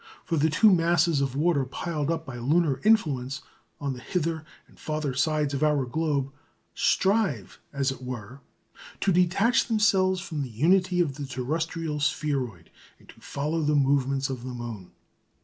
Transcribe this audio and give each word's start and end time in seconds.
For 0.25 0.35
the 0.35 0.49
two 0.49 0.73
masses 0.73 1.21
of 1.21 1.35
water 1.35 1.63
piled 1.63 2.09
up 2.09 2.25
by 2.25 2.37
lunar 2.39 2.81
influence 2.83 3.43
on 3.79 3.93
the 3.93 3.99
hither 3.99 4.43
and 4.67 4.79
farther 4.79 5.13
sides 5.13 5.53
of 5.53 5.61
our 5.61 5.85
globe, 5.85 6.31
strive, 6.73 7.59
as 7.71 7.91
it 7.91 8.01
were, 8.01 8.41
to 9.01 9.11
detach 9.11 9.67
themselves 9.67 10.19
from 10.19 10.41
the 10.41 10.49
unity 10.49 11.01
of 11.01 11.17
the 11.17 11.27
terrestrial 11.27 11.99
spheroid, 11.99 12.71
and 12.97 13.09
to 13.09 13.21
follow 13.21 13.61
the 13.61 13.75
movements 13.75 14.27
of 14.31 14.43
the 14.43 14.55
moon. 14.55 14.89